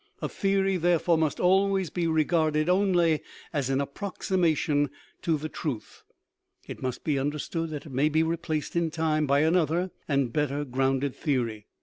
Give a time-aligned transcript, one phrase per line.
[0.19, 3.21] A theory, therefore, must always be regarded only
[3.53, 4.89] as an approximation
[5.21, 6.01] to the truth;
[6.67, 10.65] it must be understood that it may be replaced in time by another and better
[10.65, 11.67] grounded theory.